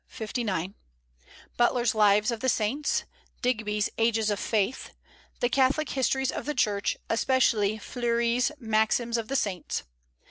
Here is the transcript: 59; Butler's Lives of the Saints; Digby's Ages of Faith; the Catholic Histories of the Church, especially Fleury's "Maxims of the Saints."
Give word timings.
59; 0.07 0.73
Butler's 1.57 1.93
Lives 1.93 2.31
of 2.31 2.39
the 2.39 2.49
Saints; 2.49 3.03
Digby's 3.43 3.87
Ages 3.99 4.31
of 4.31 4.39
Faith; 4.39 4.93
the 5.41 5.47
Catholic 5.47 5.89
Histories 5.89 6.31
of 6.31 6.47
the 6.47 6.55
Church, 6.55 6.97
especially 7.07 7.77
Fleury's 7.77 8.51
"Maxims 8.57 9.15
of 9.15 9.27
the 9.27 9.35
Saints." 9.35 9.83